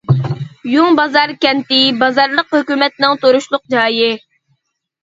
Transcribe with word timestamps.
يۇڭ 0.75 0.97
بازار 0.99 1.33
كەنتى 1.45 1.79
بازارلىق 2.01 2.59
ھۆكۈمەتنىڭ 2.59 3.23
تۇرۇشلۇق 3.25 3.67
جايى. 3.77 4.15